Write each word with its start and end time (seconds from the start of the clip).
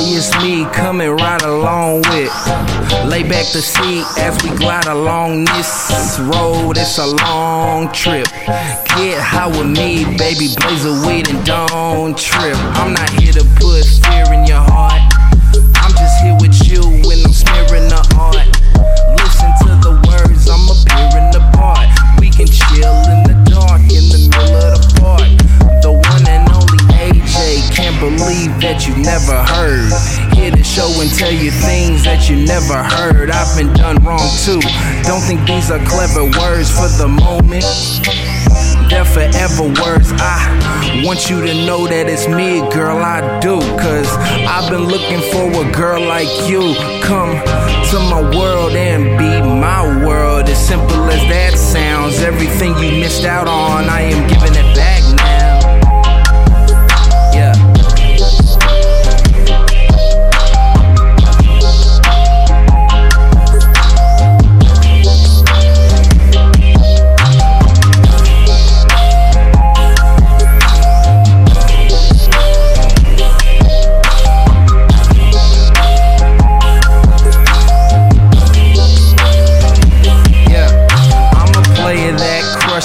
me, 0.00 0.64
coming 0.72 1.10
right 1.10 1.42
along 1.42 2.02
with. 2.08 2.32
Lay 3.04 3.22
back 3.22 3.46
the 3.52 3.60
seat 3.60 4.04
as 4.18 4.42
we 4.42 4.56
glide 4.56 4.86
along 4.86 5.44
this 5.44 6.18
road. 6.20 6.76
It's 6.76 6.98
a 6.98 7.06
long 7.06 7.92
trip. 7.92 8.26
Get 8.96 9.20
high 9.20 9.48
with 9.48 9.66
me, 9.66 10.04
baby. 10.16 10.48
Blaze 10.56 10.84
a 10.86 11.06
weed 11.06 11.28
and 11.28 11.44
don't 11.44 12.16
trip. 12.16 12.56
I'm 12.80 12.94
not 12.94 13.10
here 13.10 13.32
to 13.32 13.44
put 13.56 13.84
fear 13.84 14.32
in 14.32 14.46
your 14.46 14.64
heart. 14.72 15.02
I'm 15.76 15.92
just 15.92 16.22
here 16.22 16.36
with 16.40 16.56
you 16.70 16.80
when 17.06 17.24
I'm 17.24 17.32
smearing 17.32 17.88
the 17.88 18.00
art. 18.18 18.59
That 28.80 28.88
you 28.88 29.02
never 29.02 29.36
heard. 29.44 29.92
Here 30.34 30.50
to 30.50 30.64
show 30.64 30.88
and 31.00 31.10
tell 31.12 31.32
you 31.32 31.50
things 31.50 32.04
that 32.04 32.30
you 32.30 32.46
never 32.46 32.82
heard. 32.82 33.30
I've 33.30 33.56
been 33.56 33.72
done 33.74 34.02
wrong 34.02 34.24
too. 34.40 34.60
Don't 35.04 35.20
think 35.20 35.44
these 35.46 35.70
are 35.70 35.84
clever 35.84 36.24
words 36.40 36.72
for 36.72 36.88
the 36.88 37.08
moment. 37.08 37.64
They're 38.88 39.04
forever 39.04 39.68
words. 39.84 40.12
I 40.16 41.02
want 41.04 41.28
you 41.28 41.44
to 41.44 41.52
know 41.66 41.86
that 41.88 42.08
it's 42.08 42.26
me, 42.26 42.60
girl. 42.72 42.96
I 42.96 43.20
do. 43.40 43.60
Cause 43.76 44.08
I've 44.48 44.70
been 44.70 44.88
looking 44.88 45.20
for 45.28 45.52
a 45.60 45.72
girl 45.72 46.00
like 46.00 46.32
you. 46.48 46.72
Come 47.04 47.36
to 47.92 47.96
my 48.08 48.22
world 48.32 48.72
and 48.72 49.18
be 49.18 49.42
my 49.44 49.84
world. 50.06 50.48
As 50.48 50.56
simple 50.56 51.04
as 51.10 51.20
that 51.28 51.58
sounds. 51.58 52.20
Everything 52.22 52.72
you 52.78 52.92
missed 52.98 53.24
out 53.24 53.46
on, 53.46 53.90
I 53.90 54.08
am 54.08 54.26
giving 54.26 54.56
it 54.56 54.74
back 54.74 54.79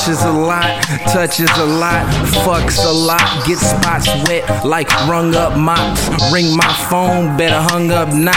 crushes 0.05 0.23
a 0.23 0.31
lot, 0.31 0.83
touches 1.11 1.49
a 1.57 1.65
lot, 1.65 2.05
fucks 2.45 2.85
a 2.85 2.91
lot, 2.91 3.21
get 3.47 3.57
spots 3.57 4.07
wet 4.27 4.63
like 4.63 4.89
rung 5.07 5.33
up 5.33 5.57
mops. 5.57 6.09
Ring 6.31 6.55
my 6.55 6.73
phone, 6.89 7.35
better 7.37 7.59
hung 7.73 7.89
up 7.89 8.13
not. 8.13 8.35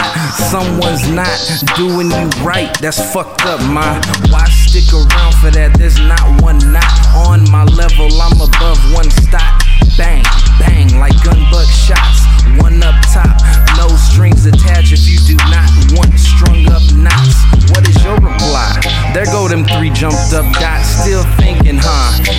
Someone's 0.49 1.09
not 1.11 1.29
doing 1.77 2.11
you 2.11 2.29
right, 2.43 2.73
that's 2.81 3.01
fucked 3.13 3.45
up, 3.45 3.61
my. 3.69 4.01
Why 4.31 4.45
stick 4.49 4.89
around 4.95 5.35
for 5.43 5.51
that? 5.51 5.77
There's 5.77 5.99
not 5.99 6.41
one 6.41 6.59
knot 6.73 6.89
on 7.29 7.51
my 7.51 7.65
level, 7.65 8.09
I'm 8.17 8.41
above 8.41 8.81
one 8.95 9.11
stop. 9.11 9.61
Bang, 9.99 10.23
bang, 10.59 10.99
like 10.99 11.17
gun 11.23 11.39
buck 11.51 11.69
shots. 11.69 12.25
One 12.63 12.83
up 12.83 12.97
top, 13.13 13.37
no 13.77 13.89
strings 13.97 14.47
attached 14.47 14.93
if 14.93 15.05
you 15.05 15.19
do 15.21 15.37
not 15.53 15.69
want 15.93 16.19
strung 16.19 16.65
up 16.73 16.83
knots. 16.97 17.37
What 17.71 17.87
is 17.87 18.03
your 18.03 18.17
reply? 18.17 18.81
There 19.13 19.27
go 19.27 19.49
them 19.49 19.65
three 19.65 19.91
jumped 19.91 20.33
up 20.33 20.49
dots, 20.57 20.89
still? 21.05 21.25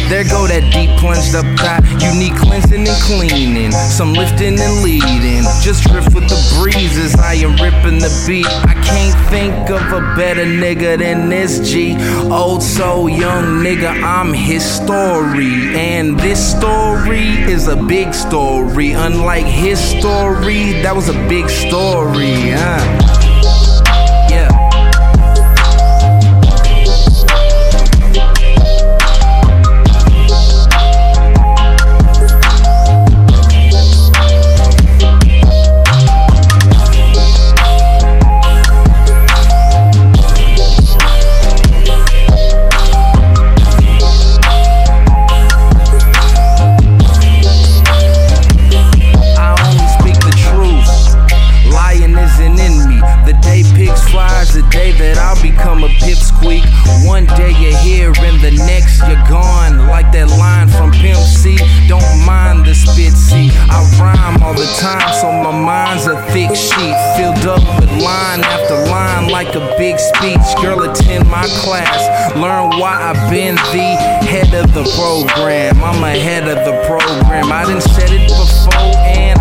There 0.10 0.24
go 0.24 0.48
that 0.48 0.74
deep 0.74 0.90
plunged 0.98 1.36
up 1.36 1.46
thought. 1.60 1.86
You 2.02 2.10
need 2.18 2.34
cleansing 2.36 2.88
and 2.88 3.02
cleaning, 3.04 3.72
some 3.72 4.14
lifting 4.14 4.60
and 4.60 4.82
leading. 4.82 5.44
Just 5.62 5.84
drift 5.84 6.16
with 6.16 6.28
the 6.28 6.42
breezes, 6.58 7.14
I 7.14 7.36
am 7.36 7.52
ripping 7.62 8.00
the 8.00 8.10
beat. 8.26 8.48
I 8.48 8.74
can't 8.82 9.14
think 9.30 9.70
of 9.70 9.86
a 9.94 10.02
better 10.18 10.46
nigga 10.46 10.98
than 10.98 11.30
this 11.30 11.60
G. 11.60 11.96
Old 12.32 12.64
so 12.64 13.06
young 13.06 13.62
nigga, 13.62 14.02
I'm 14.02 14.34
his 14.34 14.66
story. 14.66 15.78
And 15.78 16.20
this 16.20 16.42
story 16.58 17.46
is 17.46 17.68
a 17.68 17.76
big 17.76 18.16
story. 18.16 18.94
Unlike 18.94 19.46
his 19.46 19.80
story, 19.80 20.74
that 20.82 20.96
was 20.96 21.10
a 21.10 21.28
big 21.30 21.48
story. 21.50 22.50
Huh? 22.50 23.29
Become 55.42 55.84
a 55.84 55.90
pipsqueak. 56.04 56.64
One 57.06 57.26
day 57.38 57.52
you're 57.60 57.78
here 57.80 58.12
and 58.20 58.40
the 58.42 58.52
next 58.68 59.00
you're 59.08 59.24
gone. 59.28 59.88
Like 59.88 60.12
that 60.12 60.30
line 60.38 60.68
from 60.68 60.92
Pimp 60.92 61.20
C. 61.20 61.58
Don't 61.88 62.26
mind 62.26 62.66
the 62.66 62.76
spit 62.76 63.14
see. 63.14 63.50
I 63.70 63.80
rhyme 64.00 64.44
all 64.44 64.54
the 64.54 64.70
time, 64.80 65.08
so 65.20 65.32
my 65.32 65.52
mind's 65.52 66.08
a 66.08 66.16
thick 66.32 66.56
sheet. 66.56 66.96
Filled 67.18 67.46
up 67.48 67.64
with 67.80 67.92
line 68.02 68.42
after 68.44 68.76
line 68.92 69.30
like 69.30 69.56
a 69.56 69.64
big 69.78 70.00
speech. 70.00 70.46
Girl, 70.62 70.84
attend 70.84 71.30
my 71.30 71.48
class. 71.64 72.36
Learn 72.36 72.80
why 72.80 73.00
I've 73.00 73.30
been 73.30 73.56
the 73.56 73.90
head 74.28 74.54
of 74.54 74.74
the 74.74 74.84
program. 74.98 75.84
I'm 75.84 76.04
ahead 76.04 76.48
of 76.48 76.60
the 76.66 76.76
program. 76.86 77.52
I 77.52 77.64
done 77.66 77.82
said 77.82 78.12
it 78.12 78.28
before 78.28 78.96
and 79.08 79.39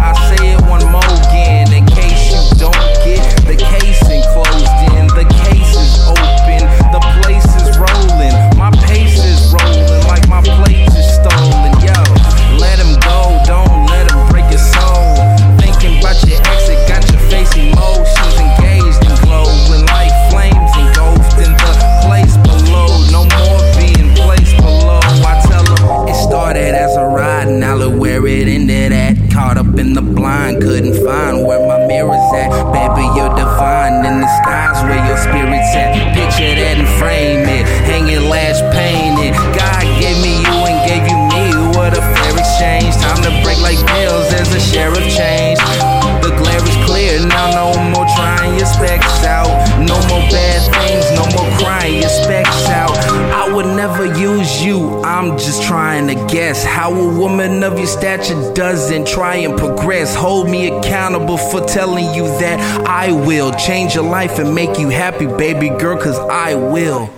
to 56.09 56.27
guess 56.33 56.65
how 56.65 56.93
a 56.93 57.19
woman 57.19 57.63
of 57.63 57.79
your 57.79 57.87
stature 57.87 58.53
doesn't 58.55 59.07
try 59.07 59.37
and 59.37 59.59
progress. 59.59 60.15
Hold 60.15 60.49
me 60.49 60.69
accountable 60.69 61.37
for 61.37 61.61
telling 61.67 62.15
you 62.15 62.25
that 62.39 62.59
I 62.87 63.13
will 63.13 63.53
change 63.53 63.95
your 63.95 64.05
life 64.05 64.39
and 64.39 64.55
make 64.55 64.79
you 64.79 64.89
happy, 64.89 65.27
baby 65.27 65.69
girl, 65.69 65.97
cause 65.97 66.19
I 66.19 66.55
will. 66.55 67.18